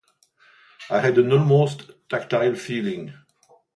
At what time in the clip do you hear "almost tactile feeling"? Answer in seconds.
1.31-3.13